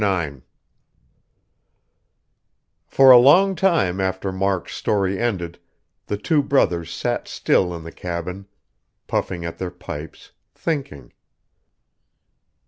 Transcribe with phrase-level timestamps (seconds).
[0.03, 0.37] IX
[2.87, 5.59] For a long time after Mark's story ended,
[6.07, 8.47] the two brothers sat still in the cabin,
[9.05, 11.13] puffing at their pipes, thinking....